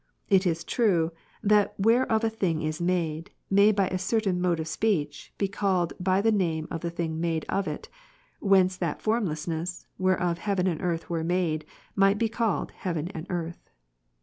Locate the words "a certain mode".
3.89-4.59